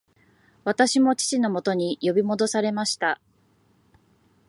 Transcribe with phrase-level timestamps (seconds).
[0.63, 3.21] 私も父のもとに呼び戻されました